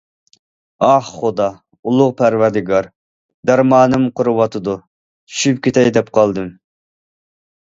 [0.85, 1.49] ئاھ خۇدا،
[1.91, 2.89] ئۇلۇغ پەرۋەردىگار،
[3.51, 4.75] دەرمانىم قۇرۇۋاتىدۇ،
[5.33, 6.53] چۈشۈپ كېتەي دەپ قالدىم!